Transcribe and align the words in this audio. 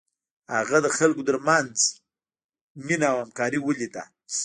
هغه 0.55 0.77
د 0.85 0.87
خلکو 0.97 1.21
تر 1.29 1.37
منځ 1.47 1.75
مینه 2.85 3.07
او 3.11 3.17
همکاري 3.23 3.59
ولیده. 3.61 4.03